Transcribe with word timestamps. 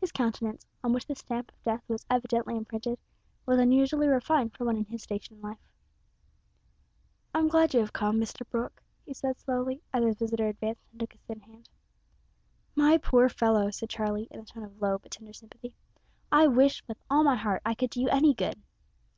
His 0.00 0.12
countenance, 0.12 0.64
on 0.82 0.94
which 0.94 1.06
the 1.06 1.14
stamp 1.14 1.52
of 1.52 1.62
death 1.62 1.82
was 1.88 2.06
evidently 2.08 2.56
imprinted, 2.56 2.98
was 3.44 3.58
unusually 3.58 4.06
refined 4.08 4.54
for 4.56 4.64
one 4.64 4.78
in 4.78 4.86
his 4.86 5.02
station 5.02 5.36
in 5.36 5.42
life. 5.42 5.60
"I'm 7.34 7.48
glad 7.48 7.74
you 7.74 7.80
have 7.80 7.92
come, 7.92 8.18
Mr 8.18 8.48
Brooke," 8.48 8.82
he 9.04 9.12
said 9.12 9.38
slowly, 9.38 9.82
as 9.92 10.02
his 10.04 10.16
visitor 10.16 10.46
advanced 10.48 10.88
and 10.90 10.98
took 11.00 11.12
his 11.12 11.20
thin 11.24 11.40
hand. 11.40 11.68
"My 12.74 12.96
poor 12.96 13.28
fellow," 13.28 13.70
said 13.70 13.90
Charlie, 13.90 14.26
in 14.30 14.40
a 14.40 14.46
tone 14.46 14.62
of 14.64 14.80
low 14.80 14.96
but 14.96 15.10
tender 15.10 15.34
sympathy, 15.34 15.74
"I 16.32 16.46
wish 16.46 16.82
with 16.88 16.96
all 17.10 17.22
my 17.22 17.36
heart 17.36 17.60
I 17.66 17.74
could 17.74 17.90
do 17.90 18.00
you 18.00 18.08
any 18.08 18.32
good." 18.32 18.58